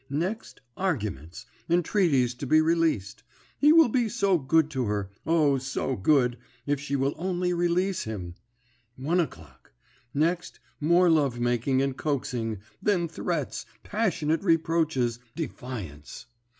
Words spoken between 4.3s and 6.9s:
good to her, O, so good, if